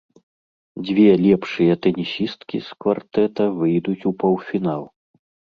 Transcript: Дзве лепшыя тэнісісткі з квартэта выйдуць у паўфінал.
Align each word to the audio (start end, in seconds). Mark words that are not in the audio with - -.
Дзве 0.85 1.09
лепшыя 1.25 1.75
тэнісісткі 1.83 2.57
з 2.69 2.79
квартэта 2.85 3.43
выйдуць 3.61 4.05
у 4.13 4.17
паўфінал. 4.27 4.83